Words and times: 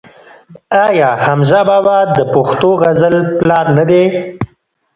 آیا 0.87 1.09
حمزه 1.25 1.61
بابا 1.69 1.97
د 2.15 2.17
پښتو 2.33 2.69
غزل 2.81 3.15
پلار 3.39 3.65
نه 3.77 3.83
دی؟ 3.89 4.03